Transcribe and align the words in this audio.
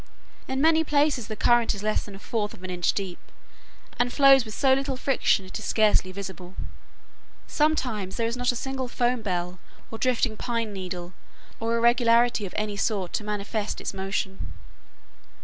In 0.47 0.61
many 0.61 0.83
places 0.83 1.27
the 1.27 1.35
current 1.35 1.75
is 1.75 1.83
less 1.83 2.05
than 2.05 2.15
a 2.15 2.17
fourth 2.17 2.55
of 2.55 2.63
an 2.63 2.71
inch 2.71 2.93
deep, 2.93 3.19
and 3.99 4.11
flows 4.11 4.45
with 4.45 4.55
so 4.55 4.73
little 4.73 4.97
friction 4.97 5.45
it 5.45 5.59
is 5.59 5.65
scarcely 5.65 6.11
visible. 6.11 6.55
Sometimes 7.45 8.17
there 8.17 8.25
is 8.25 8.35
not 8.35 8.51
a 8.51 8.55
single 8.55 8.87
foam 8.87 9.21
bell, 9.21 9.59
or 9.91 9.99
drifting 9.99 10.35
pine 10.37 10.73
needle, 10.73 11.13
or 11.59 11.75
irregularity 11.77 12.47
of 12.47 12.53
any 12.57 12.77
sort 12.77 13.13
to 13.13 13.23
manifest 13.23 13.79
its 13.79 13.93
motion. 13.93 14.53